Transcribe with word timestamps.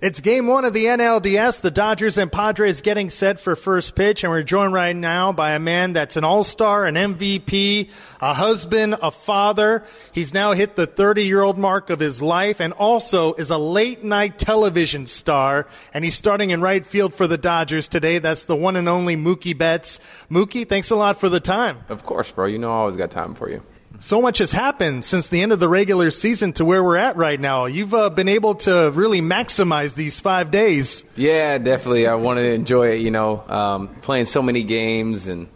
It's 0.00 0.20
game 0.20 0.46
one 0.46 0.64
of 0.64 0.72
the 0.72 0.86
NLDS. 0.86 1.60
The 1.60 1.70
Dodgers 1.70 2.16
and 2.16 2.32
Padres 2.32 2.80
getting 2.80 3.10
set 3.10 3.38
for 3.38 3.54
first 3.54 3.94
pitch, 3.94 4.24
and 4.24 4.30
we're 4.30 4.42
joined 4.42 4.72
right 4.72 4.96
now 4.96 5.30
by 5.30 5.50
a 5.50 5.58
man 5.58 5.92
that's 5.92 6.16
an 6.16 6.24
all-star, 6.24 6.86
an 6.86 6.94
MVP, 6.94 7.90
a 8.18 8.32
husband, 8.32 8.96
a 9.02 9.10
father. 9.10 9.84
He's 10.12 10.32
now 10.32 10.52
hit 10.52 10.74
the 10.74 10.86
30-year-old 10.86 11.58
mark 11.58 11.90
of 11.90 12.00
his 12.00 12.22
life, 12.22 12.60
and 12.60 12.72
also 12.72 13.34
is 13.34 13.50
a 13.50 13.58
late-night 13.58 14.38
television 14.38 15.06
star. 15.06 15.66
And 15.92 16.02
he's 16.02 16.16
starting 16.16 16.48
in 16.48 16.62
right 16.62 16.86
field 16.86 17.12
for 17.12 17.26
the 17.26 17.36
Dodgers 17.36 17.86
today. 17.86 18.20
That's 18.20 18.44
the 18.44 18.56
one 18.56 18.76
and 18.76 18.88
only 18.88 19.16
Mookie 19.16 19.56
Betts. 19.56 20.00
Mookie, 20.30 20.66
thanks 20.66 20.88
a 20.88 20.96
lot 20.96 21.20
for 21.20 21.28
the 21.28 21.40
time. 21.40 21.84
Of 21.90 22.06
course, 22.06 22.32
bro. 22.32 22.46
You 22.46 22.58
know 22.58 22.70
I 22.70 22.76
always 22.76 22.96
got 22.96 23.10
time 23.10 23.34
for 23.34 23.50
you 23.50 23.62
so 24.00 24.20
much 24.20 24.38
has 24.38 24.50
happened 24.50 25.04
since 25.04 25.28
the 25.28 25.40
end 25.40 25.52
of 25.52 25.60
the 25.60 25.68
regular 25.68 26.10
season 26.10 26.52
to 26.54 26.64
where 26.64 26.82
we're 26.82 26.96
at 26.96 27.16
right 27.16 27.38
now. 27.38 27.66
You've 27.66 27.94
uh, 27.94 28.10
been 28.10 28.28
able 28.28 28.56
to 28.56 28.90
really 28.92 29.20
maximize 29.20 29.94
these 29.94 30.18
five 30.18 30.50
days. 30.50 31.04
Yeah, 31.16 31.58
definitely. 31.58 32.06
I 32.06 32.14
wanted 32.14 32.42
to 32.42 32.52
enjoy 32.52 32.88
it. 32.88 33.00
You 33.00 33.10
know, 33.10 33.44
um, 33.48 33.88
playing 34.02 34.24
so 34.24 34.42
many 34.42 34.64
games, 34.64 35.28
and 35.28 35.48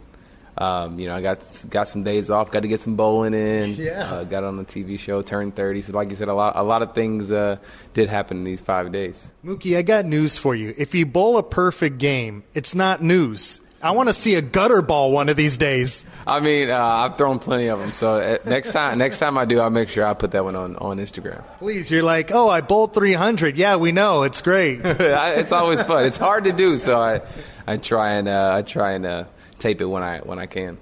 um, 0.57 0.99
you 0.99 1.07
know, 1.07 1.15
I 1.15 1.21
got 1.21 1.39
got 1.69 1.87
some 1.87 2.03
days 2.03 2.29
off. 2.29 2.51
Got 2.51 2.61
to 2.61 2.67
get 2.67 2.79
some 2.79 2.95
bowling 2.95 3.33
in. 3.33 3.73
Yeah. 3.75 4.09
Uh, 4.09 4.23
got 4.23 4.43
on 4.43 4.57
the 4.57 4.65
TV 4.65 4.97
show. 4.97 5.21
Turned 5.21 5.55
thirty. 5.55 5.81
So, 5.81 5.93
like 5.93 6.09
you 6.09 6.15
said, 6.15 6.27
a 6.29 6.33
lot 6.33 6.55
a 6.55 6.63
lot 6.63 6.81
of 6.81 6.93
things 6.93 7.31
uh, 7.31 7.57
did 7.93 8.09
happen 8.09 8.37
in 8.37 8.43
these 8.43 8.61
five 8.61 8.91
days. 8.91 9.29
Mookie, 9.43 9.77
I 9.77 9.81
got 9.81 10.05
news 10.05 10.37
for 10.37 10.55
you. 10.55 10.73
If 10.77 10.93
you 10.95 11.05
bowl 11.05 11.37
a 11.37 11.43
perfect 11.43 11.97
game, 11.97 12.43
it's 12.53 12.75
not 12.75 13.01
news. 13.01 13.59
I 13.85 13.91
want 13.91 14.09
to 14.09 14.15
see 14.15 14.33
a 14.33 14.41
gutter 14.41 14.81
ball 14.81 15.11
one 15.11 15.29
of 15.29 15.37
these 15.37 15.59
days. 15.59 16.07
I 16.25 16.39
mean, 16.39 16.71
uh, 16.71 16.75
I've 16.75 17.19
thrown 17.19 17.37
plenty 17.37 17.67
of 17.67 17.77
them. 17.77 17.93
So 17.93 18.15
uh, 18.15 18.39
next 18.43 18.71
time, 18.71 18.97
next 18.97 19.19
time 19.19 19.37
I 19.37 19.45
do, 19.45 19.59
I'll 19.59 19.69
make 19.69 19.89
sure 19.89 20.03
I 20.03 20.15
put 20.15 20.31
that 20.31 20.43
one 20.43 20.55
on, 20.55 20.75
on 20.77 20.97
Instagram. 20.97 21.43
Please, 21.59 21.91
you're 21.91 22.01
like, 22.01 22.31
oh, 22.31 22.49
I 22.49 22.61
bowled 22.61 22.95
300. 22.95 23.55
Yeah, 23.55 23.75
we 23.75 23.91
know. 23.91 24.23
It's 24.23 24.41
great. 24.41 24.81
it's 24.83 25.51
always 25.51 25.83
fun. 25.83 26.05
It's 26.05 26.17
hard 26.17 26.45
to 26.45 26.51
do, 26.51 26.77
so 26.77 26.99
I, 26.99 27.21
I 27.67 27.77
try 27.77 28.13
and 28.13 28.27
uh, 28.27 28.55
I 28.55 28.63
try 28.63 28.93
and 28.93 29.05
uh, 29.05 29.25
tape 29.59 29.81
it 29.81 29.85
when 29.85 30.01
I 30.01 30.17
when 30.21 30.39
I 30.39 30.47
can. 30.47 30.79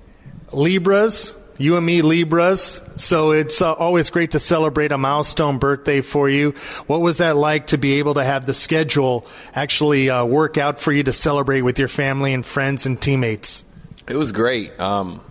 Libras, 0.54 1.36
you 1.58 1.78
and 1.78 1.86
me 1.86 2.02
Libras. 2.02 2.82
So 2.96 3.32
it's 3.32 3.62
uh, 3.62 3.73
always 3.73 4.09
great 4.09 4.32
to 4.32 4.40
celebrate 4.40 4.92
a 4.92 4.98
milestone 4.98 5.58
birthday 5.58 6.02
for 6.02 6.30
you. 6.30 6.52
What 6.88 7.02
was 7.02 7.18
that 7.18 7.36
like 7.36 7.68
to 7.68 7.78
be 7.78 7.94
able 8.00 8.16
to 8.16 8.23
have 8.23 8.46
the 8.46 8.54
schedule 8.54 9.26
actually 9.54 10.09
uh, 10.09 10.26
work 10.26 10.58
out 10.58 10.80
for 10.80 10.92
you 10.92 11.04
to 11.04 11.14
celebrate 11.14 11.62
with 11.62 11.80
your 11.80 11.88
family 11.88 12.34
and 12.34 12.46
friends 12.46 12.86
and 12.86 13.02
teammates? 13.02 13.64
It 14.08 14.16
was 14.16 14.31
great. 14.31 14.78
Um, 14.80 15.22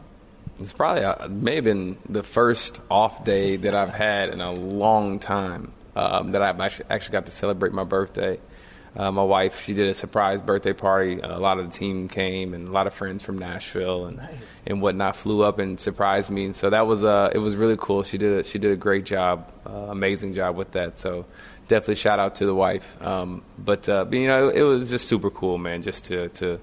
it's 0.60 0.72
probably 0.72 1.04
uh, 1.04 1.28
may 1.28 1.56
have 1.56 1.64
been 1.64 1.98
the 2.08 2.22
first 2.22 2.80
off 2.90 3.24
day 3.24 3.56
that 3.56 3.74
I've 3.74 3.92
had 3.92 4.30
in 4.30 4.40
a 4.40 4.52
long 4.52 5.18
time 5.18 5.72
um, 5.96 6.30
that 6.30 6.42
I 6.42 6.50
actually 6.88 7.12
got 7.12 7.26
to 7.26 7.32
celebrate 7.32 7.72
my 7.72 7.84
birthday. 7.84 8.38
Uh, 8.94 9.10
my 9.10 9.22
wife, 9.22 9.64
she 9.64 9.72
did 9.72 9.88
a 9.88 9.94
surprise 9.94 10.42
birthday 10.42 10.74
party. 10.74 11.18
a 11.20 11.38
lot 11.38 11.58
of 11.58 11.70
the 11.70 11.76
team 11.76 12.08
came, 12.08 12.52
and 12.52 12.68
a 12.68 12.70
lot 12.70 12.86
of 12.86 12.92
friends 12.92 13.22
from 13.22 13.38
Nashville 13.38 14.06
and 14.06 14.18
nice. 14.18 14.34
and 14.66 14.82
whatnot 14.82 15.16
flew 15.16 15.42
up 15.42 15.58
and 15.58 15.80
surprised 15.80 16.28
me. 16.28 16.44
And 16.44 16.54
so 16.54 16.68
that 16.68 16.86
was 16.86 17.02
uh, 17.02 17.30
it 17.34 17.38
was 17.38 17.56
really 17.56 17.76
cool. 17.78 18.02
She 18.02 18.18
did 18.18 18.40
a, 18.40 18.44
she 18.44 18.58
did 18.58 18.70
a 18.70 18.76
great 18.76 19.04
job, 19.04 19.50
uh, 19.66 19.70
amazing 19.70 20.34
job 20.34 20.56
with 20.56 20.72
that. 20.72 20.98
So 20.98 21.24
definitely 21.68 21.94
shout 21.94 22.18
out 22.18 22.34
to 22.36 22.46
the 22.46 22.54
wife. 22.54 23.00
Um, 23.00 23.42
but, 23.58 23.88
uh, 23.88 24.04
but 24.04 24.18
you 24.18 24.26
know, 24.26 24.48
it, 24.48 24.56
it 24.56 24.62
was 24.62 24.90
just 24.90 25.08
super 25.08 25.30
cool, 25.30 25.56
man. 25.56 25.82
Just 25.82 26.04
to 26.06 26.28
to 26.30 26.60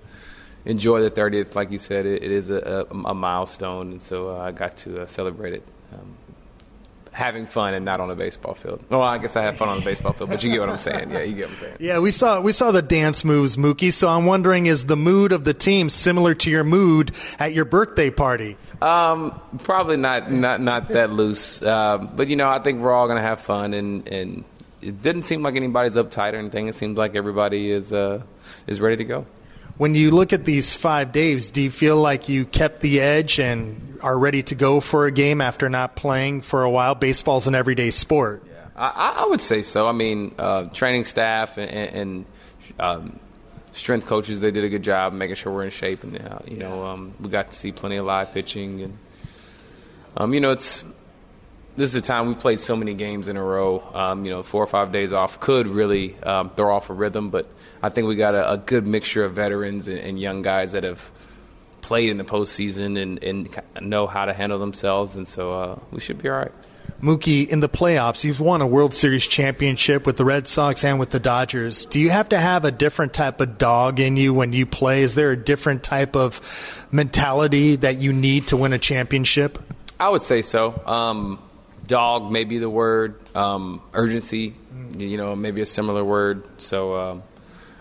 enjoy 0.66 1.02
the 1.02 1.12
30th, 1.12 1.56
like 1.56 1.72
you 1.72 1.78
said, 1.78 2.06
it, 2.06 2.24
it 2.24 2.32
is 2.32 2.50
a, 2.50 2.88
a, 2.92 2.96
a, 2.96 3.14
milestone, 3.16 3.92
and 3.92 4.02
so 4.02 4.30
uh, 4.30 4.40
I 4.40 4.52
got 4.52 4.78
to 4.78 5.02
uh, 5.02 5.06
celebrate 5.08 5.54
it. 5.54 5.64
Um, 5.94 6.16
having 7.20 7.46
fun 7.46 7.74
and 7.74 7.86
not 7.86 8.00
on 8.00 8.10
a 8.10 8.16
baseball 8.16 8.56
field. 8.56 8.84
Well, 8.90 9.02
I 9.02 9.18
guess 9.18 9.36
I 9.36 9.44
had 9.44 9.58
fun 9.58 9.70
on 9.70 9.80
the 9.80 9.86
baseball 9.86 10.14
field, 10.14 10.30
but 10.30 10.44
you 10.44 10.52
get 10.52 10.62
what 10.62 10.70
I'm 10.70 10.80
saying. 10.80 11.12
Yeah, 11.12 11.22
you 11.22 11.36
get 11.36 11.48
what 11.48 11.52
I'm 11.52 11.58
saying. 11.58 11.76
Yeah, 11.80 12.00
we 12.00 12.12
saw 12.12 12.40
we 12.40 12.54
saw 12.54 12.72
the 12.72 12.82
dance 12.82 13.24
moves, 13.24 13.58
Mookie. 13.58 13.94
So 13.94 14.08
I'm 14.08 14.26
wondering, 14.26 14.66
is 14.66 14.86
the 14.86 14.96
mood 14.96 15.32
of 15.32 15.44
the 15.44 15.54
team 15.54 15.90
similar 15.90 16.34
to 16.36 16.50
your 16.50 16.64
mood 16.64 17.12
at 17.38 17.54
your 17.54 17.66
birthday 17.66 18.10
party? 18.10 18.58
Um, 18.82 19.40
probably 19.64 19.98
not 19.98 20.32
not 20.32 20.62
not 20.62 20.88
that 20.90 21.12
loose. 21.12 21.62
Uh, 21.62 21.98
but 21.98 22.30
you 22.30 22.36
know, 22.36 22.50
I 22.50 22.60
think 22.60 22.82
we're 22.82 22.94
all 22.94 23.08
gonna 23.08 23.22
have 23.22 23.42
fun, 23.42 23.74
and 23.74 24.08
and 24.08 24.44
it 24.82 25.02
didn't 25.02 25.24
seem 25.24 25.44
like 25.44 25.56
anybody's 25.56 25.96
uptight 25.96 26.34
or 26.34 26.38
anything. 26.38 26.68
It 26.68 26.76
seems 26.76 26.98
like 26.98 27.16
everybody 27.16 27.70
is 27.70 27.92
uh, 27.92 28.24
is 28.66 28.80
ready 28.80 28.98
to 28.98 29.04
go. 29.04 29.26
When 29.80 29.96
you 29.96 30.12
look 30.12 30.34
at 30.34 30.44
these 30.44 30.74
five 30.74 31.14
days, 31.14 31.52
do 31.52 31.62
you 31.62 31.72
feel 31.72 31.96
like 31.96 32.28
you 32.28 32.44
kept 32.44 32.82
the 32.82 33.00
edge 33.00 33.40
and 33.40 33.98
are 34.02 34.18
ready 34.18 34.44
to 34.44 34.56
go 34.56 34.82
for 34.82 35.06
a 35.06 35.12
game 35.12 35.40
after 35.40 35.70
not 35.70 35.96
playing 35.96 36.42
for 36.42 36.64
a 36.64 36.70
while? 36.70 36.96
Baseball's 36.96 37.48
an 37.48 37.56
everyday 37.56 37.90
sport. 37.90 38.44
Yeah, 38.46 38.68
I, 38.76 39.24
I 39.24 39.28
would 39.28 39.40
say 39.40 39.62
so. 39.64 39.88
I 39.88 39.94
mean, 39.94 40.36
uh, 40.38 40.66
training 40.66 41.06
staff 41.06 41.58
and, 41.58 41.72
and 41.72 42.26
um, 42.78 43.20
strength 43.72 44.06
coaches, 44.06 44.42
they 44.42 44.52
did 44.52 44.66
a 44.66 44.70
good 44.70 44.84
job 44.84 45.14
making 45.14 45.38
sure 45.38 45.54
we're 45.54 45.64
in 45.64 45.70
shape. 45.70 46.04
And, 46.04 46.28
uh, 46.28 46.40
you 46.46 46.58
know, 46.58 46.84
um, 46.84 47.14
we 47.18 47.30
got 47.30 47.52
to 47.52 47.58
see 47.58 47.72
plenty 47.72 47.96
of 47.96 48.06
live 48.06 48.34
pitching. 48.34 48.82
And, 48.82 48.98
um, 50.18 50.34
you 50.34 50.42
know, 50.42 50.52
it's 50.52 50.84
this 51.80 51.96
is 51.96 52.02
the 52.02 52.02
time 52.02 52.28
we 52.28 52.34
played 52.34 52.60
so 52.60 52.76
many 52.76 52.94
games 52.94 53.30
in 53.30 53.38
a 53.38 53.44
row. 53.44 53.82
Um, 53.94 54.26
you 54.26 54.32
know, 54.32 54.44
four 54.44 54.62
or 54.62 54.68
five 54.68 54.92
days 54.92 55.14
off 55.14 55.40
could 55.40 55.66
really 55.66 56.14
um, 56.24 56.50
throw 56.50 56.76
off 56.76 56.90
a 56.90 56.94
rhythm, 56.94 57.30
but 57.30 57.48
I 57.82 57.88
think 57.88 58.06
we 58.06 58.18
got 58.18 58.36
a, 58.36 58.52
a 58.52 58.58
good 58.58 58.86
mixture 58.86 59.24
of 59.24 59.32
veterans 59.32 59.88
and, 59.88 59.98
and, 59.98 60.20
young 60.20 60.42
guys 60.42 60.74
that 60.74 60.84
have 60.84 61.10
played 61.80 62.10
in 62.10 62.18
the 62.18 62.26
postseason 62.26 63.02
and, 63.02 63.24
and 63.24 63.62
know 63.80 64.08
how 64.08 64.26
to 64.26 64.34
handle 64.34 64.60
themselves, 64.60 65.16
and 65.16 65.26
so 65.26 65.54
uh, 65.54 65.80
we 65.90 66.02
should 66.02 66.22
be 66.22 66.28
all 66.28 66.36
right. 66.36 66.52
Mookie, 67.02 67.48
in 67.48 67.62
the 67.62 67.70
playoffs, 67.70 68.26
you've 68.26 68.42
won 68.42 68.60
a 68.60 68.68
World 68.68 68.94
Series 68.94 69.26
championship 69.26 70.06
with 70.06 70.18
the 70.18 70.26
Red 70.26 70.50
Sox 70.50 70.84
and 70.84 71.00
with 71.00 71.12
the 71.12 71.20
Dodgers. 71.22 71.86
Do 71.86 72.02
you 72.02 72.10
have 72.10 72.28
to 72.30 72.38
have 72.38 72.66
a 72.66 72.72
different 72.72 73.14
type 73.14 73.40
of 73.40 73.58
dog 73.58 74.02
in 74.02 74.18
you 74.18 74.34
when 74.34 74.52
you 74.52 74.66
play? 74.66 75.04
Is 75.04 75.16
there 75.16 75.32
a 75.32 75.38
different 75.38 75.82
type 75.82 76.18
of 76.18 76.86
mentality 76.92 77.78
that 77.78 78.00
you 78.00 78.12
need 78.12 78.48
to 78.48 78.58
win 78.58 78.74
a 78.74 78.80
championship? 78.80 79.58
I 79.98 80.10
would 80.10 80.24
say 80.24 80.42
so. 80.42 80.82
Um, 80.86 81.40
dog 81.90 82.32
may 82.32 82.46
be 82.46 82.60
the 82.60 82.70
word. 82.70 83.20
Um, 83.36 83.82
urgency, 83.94 84.56
you 84.96 85.18
know, 85.18 85.36
maybe 85.36 85.60
a 85.60 85.66
similar 85.66 86.06
word. 86.06 86.62
So 86.62 86.96
um, 86.96 87.24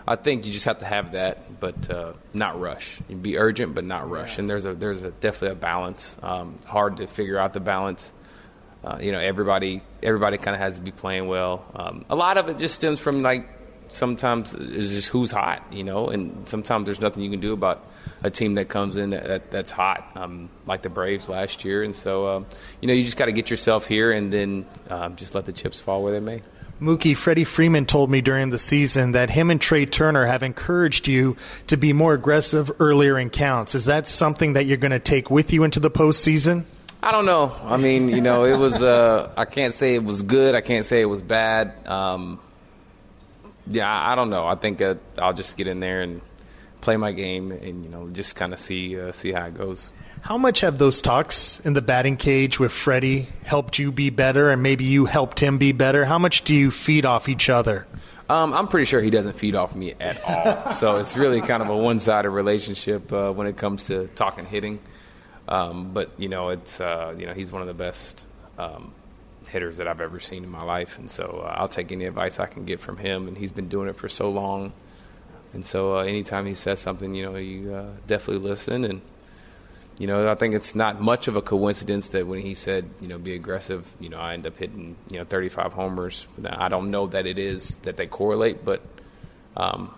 I 0.05 0.17
think 0.17 0.45
you 0.45 0.51
just 0.51 0.65
have 0.65 0.79
to 0.79 0.85
have 0.85 1.13
that, 1.13 1.59
but 1.59 1.89
uh, 1.89 2.13
not 2.33 2.59
rush. 2.59 2.99
You 3.07 3.15
be 3.15 3.37
urgent, 3.37 3.75
but 3.75 3.85
not 3.85 4.09
rush. 4.09 4.39
And 4.39 4.49
there's 4.49 4.65
a 4.65 4.73
there's 4.73 5.03
a 5.03 5.11
definitely 5.11 5.53
a 5.53 5.61
balance. 5.61 6.17
Um, 6.21 6.59
hard 6.65 6.97
to 6.97 7.07
figure 7.07 7.37
out 7.37 7.53
the 7.53 7.61
balance. 7.61 8.11
Uh, 8.83 8.97
you 8.99 9.11
know, 9.11 9.19
everybody 9.19 9.83
everybody 10.01 10.37
kind 10.37 10.55
of 10.55 10.61
has 10.61 10.75
to 10.75 10.81
be 10.81 10.91
playing 10.91 11.27
well. 11.27 11.63
Um, 11.75 12.05
a 12.09 12.15
lot 12.15 12.37
of 12.37 12.49
it 12.49 12.57
just 12.57 12.75
stems 12.75 12.99
from 12.99 13.21
like 13.21 13.47
sometimes 13.89 14.53
it's 14.53 14.89
just 14.89 15.09
who's 15.09 15.31
hot, 15.31 15.63
you 15.71 15.83
know, 15.83 16.07
and 16.07 16.47
sometimes 16.47 16.85
there's 16.85 17.01
nothing 17.01 17.23
you 17.23 17.29
can 17.29 17.39
do 17.39 17.53
about 17.53 17.85
a 18.23 18.29
team 18.29 18.55
that 18.55 18.69
comes 18.69 18.97
in 18.97 19.11
that, 19.11 19.25
that 19.25 19.51
that's 19.51 19.71
hot, 19.71 20.11
um, 20.15 20.49
like 20.65 20.81
the 20.81 20.89
Braves 20.89 21.29
last 21.29 21.65
year. 21.65 21.83
And 21.83 21.95
so, 21.95 22.27
um, 22.27 22.45
you 22.81 22.87
know, 22.87 22.93
you 22.93 23.03
just 23.03 23.17
got 23.17 23.25
to 23.25 23.31
get 23.31 23.49
yourself 23.49 23.87
here 23.87 24.11
and 24.11 24.31
then 24.31 24.65
um, 24.89 25.15
just 25.15 25.35
let 25.35 25.45
the 25.45 25.53
chips 25.53 25.79
fall 25.79 26.03
where 26.03 26.13
they 26.13 26.19
may. 26.19 26.41
Mookie, 26.81 27.15
Freddie 27.15 27.43
Freeman 27.43 27.85
told 27.85 28.09
me 28.09 28.21
during 28.21 28.51
the 28.51 28.57
season 28.57 29.11
that 29.11 29.29
him 29.29 29.51
and 29.51 29.59
Trea 29.59 29.85
Turner 29.85 30.25
have 30.25 30.43
encouraged 30.43 31.09
you 31.09 31.35
to 31.67 31.75
be 31.75 31.91
more 31.91 32.13
aggressive 32.13 32.71
earlier 32.79 33.19
in 33.19 33.29
counts. 33.29 33.75
Is 33.75 33.85
that 33.85 34.07
something 34.07 34.53
that 34.53 34.65
you're 34.65 34.77
going 34.77 34.91
to 34.91 34.99
take 34.99 35.29
with 35.29 35.51
you 35.51 35.65
into 35.65 35.81
the 35.81 35.91
postseason? 35.91 36.63
I 37.03 37.11
don't 37.11 37.25
know. 37.25 37.55
I 37.63 37.77
mean, 37.77 38.09
you 38.09 38.21
know, 38.21 38.43
it 38.45 38.57
was. 38.57 38.81
Uh, 38.83 39.31
I 39.37 39.45
can't 39.45 39.73
say 39.73 39.95
it 39.95 40.03
was 40.03 40.21
good. 40.21 40.53
I 40.53 40.61
can't 40.61 40.85
say 40.85 41.01
it 41.01 41.05
was 41.05 41.21
bad. 41.21 41.87
Um, 41.87 42.39
yeah, 43.69 43.89
I, 43.89 44.15
don't 44.15 44.29
know. 44.29 44.45
I 44.45 44.55
think 44.55 44.81
uh, 44.81 44.95
I'll 45.17 45.33
just 45.33 45.55
get 45.55 45.67
in 45.67 45.79
there 45.79 46.01
and 46.01 46.21
play 46.81 46.97
my 46.97 47.11
game, 47.11 47.51
and 47.51 47.83
you 47.83 47.89
know, 47.89 48.09
just 48.09 48.35
kind 48.35 48.53
of 48.53 48.59
see 48.59 48.99
uh, 48.99 49.11
see 49.11 49.31
how 49.31 49.45
it 49.45 49.53
goes. 49.53 49.93
How 50.21 50.37
much 50.37 50.59
have 50.61 50.77
those 50.77 51.01
talks 51.01 51.61
in 51.61 51.73
the 51.73 51.81
batting 51.81 52.17
cage 52.17 52.59
with 52.59 52.73
Freddie 52.73 53.29
helped 53.43 53.79
you 53.79 53.91
be 53.91 54.09
better, 54.09 54.49
and 54.49 54.61
maybe 54.61 54.83
you 54.83 55.05
helped 55.05 55.39
him 55.39 55.57
be 55.57 55.71
better? 55.71 56.05
How 56.05 56.19
much 56.19 56.43
do 56.43 56.53
you 56.53 56.71
feed 56.71 57.05
off 57.05 57.29
each 57.29 57.49
other? 57.49 57.87
Um, 58.27 58.53
I'm 58.53 58.67
pretty 58.67 58.85
sure 58.85 59.01
he 59.01 59.09
doesn't 59.09 59.37
feed 59.37 59.55
off 59.55 59.75
me 59.75 59.95
at 59.99 60.21
all. 60.23 60.73
so 60.73 60.97
it's 60.97 61.15
really 61.17 61.41
kind 61.41 61.63
of 61.63 61.69
a 61.69 61.75
one-sided 61.75 62.29
relationship 62.29 63.11
uh, 63.11 63.31
when 63.31 63.47
it 63.47 63.57
comes 63.57 63.85
to 63.85 64.07
talking 64.09 64.45
hitting. 64.45 64.79
Um, 65.47 65.93
but 65.93 66.11
you 66.17 66.29
know, 66.29 66.49
it's 66.49 66.79
uh, 66.79 67.15
you 67.17 67.25
know 67.25 67.33
he's 67.33 67.51
one 67.51 67.61
of 67.61 67.67
the 67.67 67.73
best 67.73 68.23
um, 68.57 68.93
hitters 69.49 69.77
that 69.77 69.87
I've 69.87 70.01
ever 70.01 70.19
seen 70.19 70.43
in 70.43 70.49
my 70.49 70.63
life, 70.63 70.97
and 70.97 71.09
so 71.09 71.43
uh, 71.45 71.55
I'll 71.57 71.67
take 71.67 71.91
any 71.91 72.05
advice 72.05 72.39
I 72.39 72.45
can 72.45 72.65
get 72.65 72.79
from 72.79 72.97
him. 72.97 73.27
And 73.27 73.37
he's 73.37 73.51
been 73.51 73.69
doing 73.69 73.89
it 73.89 73.95
for 73.95 74.09
so 74.09 74.29
long, 74.29 74.73
and 75.53 75.65
so 75.65 75.97
uh, 75.97 76.03
anytime 76.03 76.45
he 76.45 76.53
says 76.53 76.79
something, 76.79 77.15
you 77.15 77.25
know, 77.25 77.35
you 77.35 77.73
uh, 77.73 77.91
definitely 78.07 78.47
listen 78.47 78.85
and 78.85 79.01
you 79.99 80.07
know, 80.07 80.31
I 80.31 80.35
think 80.35 80.55
it's 80.55 80.75
not 80.75 81.01
much 81.01 81.27
of 81.27 81.35
a 81.35 81.41
coincidence 81.41 82.07
that 82.09 82.25
when 82.25 82.39
he 82.39 82.53
said, 82.53 82.89
you 83.01 83.09
know, 83.09 83.17
be 83.17 83.35
aggressive, 83.35 83.85
you 83.99 84.07
know, 84.07 84.17
I 84.17 84.33
end 84.33 84.47
up 84.47 84.55
hitting, 84.55 84.95
you 85.09 85.17
know, 85.17 85.25
35 85.25 85.73
homers. 85.73 86.25
I 86.45 86.69
don't 86.69 86.89
know 86.89 87.07
that 87.07 87.27
it 87.27 87.37
is 87.37 87.75
that 87.83 87.97
they 87.97 88.07
correlate, 88.07 88.63
but, 88.63 88.81
um, 89.57 89.93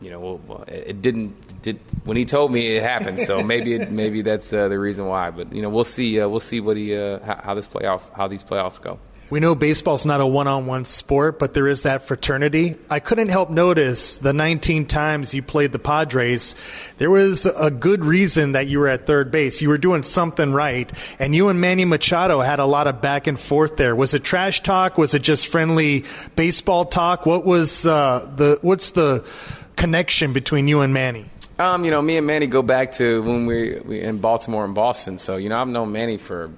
you 0.00 0.10
know, 0.10 0.40
well, 0.46 0.64
it 0.68 1.00
didn't. 1.00 1.62
Did 1.62 1.80
when 2.04 2.16
he 2.16 2.24
told 2.24 2.52
me 2.52 2.76
it 2.76 2.82
happened, 2.82 3.20
so 3.20 3.42
maybe 3.42 3.74
it, 3.74 3.90
maybe 4.02 4.22
that's 4.22 4.52
uh, 4.52 4.68
the 4.68 4.78
reason 4.78 5.06
why. 5.06 5.30
But 5.30 5.52
you 5.52 5.62
know, 5.62 5.70
we'll 5.70 5.84
see. 5.84 6.20
Uh, 6.20 6.28
we'll 6.28 6.40
see 6.40 6.60
what 6.60 6.76
he 6.76 6.96
uh, 6.96 7.20
how, 7.20 7.40
how 7.42 7.54
this 7.54 7.68
playoffs 7.68 8.12
how 8.12 8.28
these 8.28 8.44
playoffs 8.44 8.80
go. 8.80 8.98
We 9.28 9.40
know 9.40 9.56
baseball's 9.56 10.06
not 10.06 10.20
a 10.20 10.26
one 10.26 10.46
on 10.46 10.66
one 10.66 10.84
sport, 10.84 11.40
but 11.40 11.52
there 11.52 11.66
is 11.66 11.82
that 11.82 12.06
fraternity. 12.06 12.76
I 12.88 13.00
couldn't 13.00 13.26
help 13.26 13.50
notice 13.50 14.18
the 14.18 14.32
19 14.32 14.86
times 14.86 15.34
you 15.34 15.42
played 15.42 15.72
the 15.72 15.80
Padres, 15.80 16.54
there 16.98 17.10
was 17.10 17.44
a 17.44 17.72
good 17.72 18.04
reason 18.04 18.52
that 18.52 18.68
you 18.68 18.78
were 18.78 18.86
at 18.86 19.04
third 19.04 19.32
base. 19.32 19.60
You 19.60 19.70
were 19.70 19.78
doing 19.78 20.04
something 20.04 20.52
right, 20.52 20.88
and 21.18 21.34
you 21.34 21.48
and 21.48 21.60
Manny 21.60 21.84
Machado 21.84 22.38
had 22.38 22.60
a 22.60 22.66
lot 22.66 22.86
of 22.86 23.00
back 23.00 23.26
and 23.26 23.38
forth 23.38 23.76
there. 23.76 23.96
Was 23.96 24.14
it 24.14 24.22
trash 24.22 24.62
talk? 24.62 24.96
Was 24.96 25.12
it 25.12 25.22
just 25.22 25.48
friendly 25.48 26.04
baseball 26.36 26.84
talk? 26.84 27.26
What 27.26 27.44
was 27.44 27.84
uh, 27.84 28.30
the 28.36 28.60
what's 28.62 28.90
the 28.90 29.28
connection 29.76 30.32
between 30.32 30.68
you 30.68 30.80
and 30.80 30.92
Manny? 30.92 31.26
Um, 31.58 31.84
you 31.84 31.90
know, 31.90 32.02
me 32.02 32.16
and 32.16 32.26
Manny 32.26 32.46
go 32.46 32.62
back 32.62 32.92
to 32.92 33.22
when 33.22 33.46
we, 33.46 33.78
we 33.80 34.00
in 34.00 34.18
Baltimore 34.18 34.64
and 34.64 34.74
Boston. 34.74 35.18
So 35.18 35.36
you 35.36 35.48
know, 35.48 35.58
I've 35.58 35.68
known 35.68 35.92
Manny 35.92 36.18
for 36.18 36.50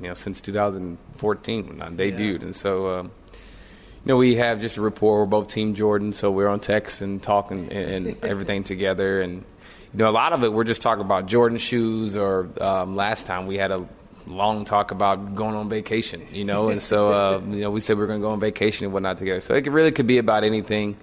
you 0.00 0.08
know 0.08 0.14
since 0.14 0.40
2014 0.40 1.68
when 1.68 1.82
I 1.82 1.88
debuted, 1.88 2.40
yeah. 2.40 2.46
and 2.46 2.56
so. 2.56 2.98
Um, 2.98 3.12
you 4.04 4.14
know, 4.14 4.16
we 4.16 4.36
have 4.36 4.60
just 4.60 4.76
a 4.76 4.80
rapport. 4.80 5.20
We're 5.20 5.26
both 5.26 5.48
Team 5.48 5.74
Jordan, 5.74 6.12
so 6.12 6.30
we're 6.30 6.48
on 6.48 6.60
text 6.60 7.02
and 7.02 7.22
talking 7.22 7.70
and, 7.70 8.06
and 8.06 8.16
everything 8.24 8.64
together. 8.64 9.20
And 9.20 9.44
you 9.92 9.98
know, 9.98 10.08
a 10.08 10.12
lot 10.12 10.32
of 10.32 10.44
it 10.44 10.52
we're 10.52 10.64
just 10.64 10.80
talking 10.80 11.04
about 11.04 11.26
Jordan 11.26 11.58
shoes. 11.58 12.16
Or 12.16 12.48
um, 12.60 12.96
last 12.96 13.26
time 13.26 13.46
we 13.46 13.56
had 13.56 13.70
a 13.70 13.86
long 14.28 14.64
talk 14.64 14.90
about 14.90 15.34
going 15.34 15.54
on 15.54 15.68
vacation. 15.68 16.26
You 16.32 16.44
know, 16.44 16.68
and 16.68 16.80
so 16.80 17.08
uh, 17.08 17.40
you 17.48 17.60
know 17.60 17.70
we 17.70 17.80
said 17.80 17.96
we 17.96 18.04
are 18.04 18.06
going 18.06 18.20
to 18.20 18.24
go 18.24 18.32
on 18.32 18.40
vacation 18.40 18.84
and 18.84 18.92
whatnot 18.92 19.18
together. 19.18 19.40
So 19.40 19.54
it 19.54 19.62
could, 19.62 19.72
really 19.72 19.92
could 19.92 20.06
be 20.06 20.18
about 20.18 20.44
anything. 20.44 20.96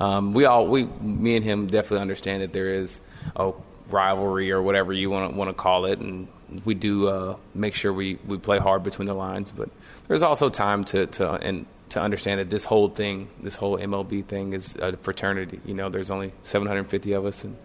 Um, 0.00 0.32
we 0.32 0.44
all, 0.44 0.68
we, 0.68 0.84
me 0.84 1.36
and 1.36 1.44
him, 1.44 1.66
definitely 1.66 2.00
understand 2.02 2.42
that 2.42 2.52
there 2.52 2.72
is 2.72 3.00
a 3.34 3.52
rivalry 3.90 4.52
or 4.52 4.62
whatever 4.62 4.92
you 4.92 5.10
want 5.10 5.32
to 5.32 5.36
want 5.36 5.48
to 5.48 5.54
call 5.54 5.86
it, 5.86 5.98
and 5.98 6.28
we 6.64 6.74
do 6.74 7.08
uh, 7.08 7.36
make 7.54 7.74
sure 7.74 7.92
we, 7.92 8.18
we 8.26 8.38
play 8.38 8.58
hard 8.58 8.84
between 8.84 9.06
the 9.06 9.14
lines. 9.14 9.50
But 9.50 9.70
there's 10.06 10.22
also 10.22 10.48
time 10.48 10.84
to 10.84 11.06
to 11.06 11.32
and 11.32 11.66
to 11.90 12.00
understand 12.00 12.40
that 12.40 12.50
this 12.50 12.64
whole 12.64 12.88
thing, 12.88 13.28
this 13.40 13.56
whole 13.56 13.78
MLB 13.78 14.24
thing, 14.24 14.52
is 14.52 14.76
a 14.76 14.96
fraternity. 14.98 15.60
You 15.64 15.74
know, 15.74 15.88
there's 15.88 16.10
only 16.10 16.32
750 16.42 17.12
of 17.12 17.24
us, 17.24 17.44
and 17.44 17.56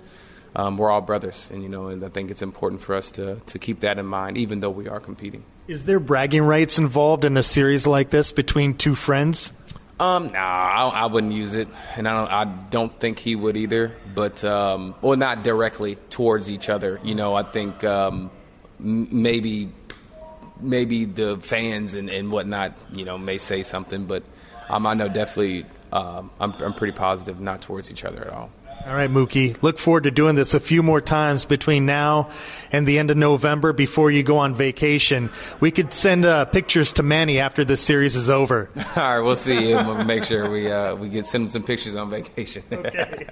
um, 0.55 0.77
we're 0.77 0.89
all 0.91 1.01
brothers. 1.01 1.49
And 1.51 1.63
you 1.63 1.69
know, 1.69 1.87
and 1.87 2.03
I 2.03 2.09
think 2.09 2.31
it's 2.31 2.41
important 2.41 2.81
for 2.81 2.95
us 2.95 3.11
to 3.11 3.41
to 3.45 3.59
keep 3.59 3.81
that 3.81 3.97
in 3.97 4.05
mind, 4.05 4.37
even 4.37 4.59
though 4.59 4.69
we 4.69 4.87
are 4.87 4.99
competing. 4.99 5.43
Is 5.67 5.85
there 5.85 5.99
bragging 5.99 6.43
rights 6.43 6.77
involved 6.77 7.25
in 7.25 7.37
a 7.37 7.43
series 7.43 7.87
like 7.87 8.09
this 8.09 8.31
between 8.31 8.75
two 8.75 8.95
friends? 8.95 9.53
Um, 9.99 10.27
nah, 10.33 10.39
I, 10.39 10.89
I, 10.89 11.05
wouldn't 11.05 11.33
use 11.33 11.53
it, 11.53 11.67
and 11.95 12.07
I 12.07 12.17
don't. 12.17 12.31
I 12.31 12.67
don't 12.69 12.99
think 12.99 13.19
he 13.19 13.35
would 13.35 13.55
either. 13.55 13.95
But 14.13 14.43
um, 14.43 14.95
well, 15.01 15.17
not 15.17 15.43
directly 15.43 15.95
towards 16.09 16.51
each 16.51 16.67
other. 16.67 16.99
You 17.03 17.15
know, 17.15 17.35
I 17.35 17.43
think 17.43 17.83
um, 17.83 18.31
maybe 18.79 19.71
maybe 20.59 21.05
the 21.05 21.37
fans 21.37 21.93
and, 21.93 22.09
and 22.09 22.31
whatnot, 22.31 22.73
you 22.91 23.05
know, 23.05 23.17
may 23.17 23.37
say 23.37 23.63
something, 23.63 24.05
but 24.05 24.23
um, 24.69 24.87
I 24.87 24.93
know 24.93 25.07
definitely 25.07 25.65
um, 25.91 26.31
I'm, 26.39 26.53
I'm 26.53 26.73
pretty 26.73 26.93
positive 26.93 27.39
not 27.39 27.61
towards 27.61 27.91
each 27.91 28.03
other 28.03 28.21
at 28.21 28.33
all. 28.33 28.49
All 28.85 28.93
right, 28.93 29.09
Mookie. 29.09 29.61
Look 29.63 29.79
forward 29.79 30.03
to 30.03 30.11
doing 30.11 30.35
this 30.35 30.53
a 30.53 30.59
few 30.59 30.83
more 30.83 30.99
times 30.99 31.45
between 31.45 31.85
now 31.85 32.29
and 32.71 32.85
the 32.85 32.99
end 32.99 33.11
of 33.11 33.17
November 33.17 33.71
before 33.71 34.11
you 34.11 34.23
go 34.23 34.39
on 34.39 34.55
vacation. 34.55 35.29
We 35.61 35.71
could 35.71 35.93
send 35.93 36.25
uh, 36.25 36.45
pictures 36.45 36.91
to 36.93 37.03
Manny 37.03 37.39
after 37.39 37.63
this 37.63 37.79
series 37.79 38.17
is 38.17 38.29
over. 38.29 38.69
All 38.75 38.83
right, 38.95 39.19
we'll 39.19 39.37
see. 39.37 39.73
We'll 39.73 40.03
make 40.03 40.25
sure 40.25 40.49
we 40.49 40.69
uh, 40.69 40.95
we 40.95 41.07
get 41.07 41.27
send 41.27 41.51
some 41.51 41.63
pictures 41.63 41.95
on 41.95 42.09
vacation. 42.09 42.63
okay. 42.71 43.27